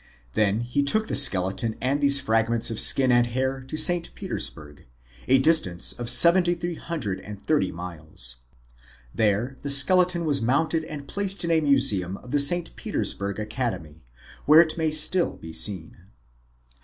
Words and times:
He 0.33 0.33
then 0.33 0.67
took 0.87 1.07
the 1.09 1.13
skele 1.13 1.55
ton 1.55 1.75
and 1.79 2.01
these 2.01 2.19
fragments 2.19 2.71
of 2.71 2.79
skin 2.79 3.11
and 3.11 3.27
hair 3.27 3.61
to 3.61 3.77
St. 3.77 4.09
Petersburg, 4.15 4.87
a 5.27 5.37
distance 5.37 5.93
of 5.93 6.09
7330 6.09 7.71
miles. 7.71 8.37
There 9.13 9.59
the 9.61 9.69
skeleton 9.69 10.25
was 10.25 10.41
mounted 10.41 10.85
and 10.85 11.07
placed 11.07 11.43
in 11.43 11.51
the 11.51 11.61
museum 11.61 12.17
of 12.17 12.31
the 12.31 12.39
St. 12.39 12.75
Petersburg 12.75 13.37
Academy, 13.39 14.03
where 14.45 14.61
it 14.61 14.75
may 14.75 14.89
still 14.89 15.37
be 15.37 15.53
seen. 15.53 15.97